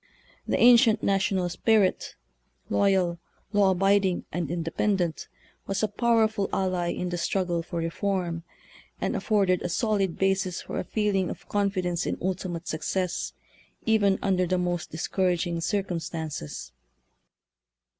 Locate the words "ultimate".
12.19-12.67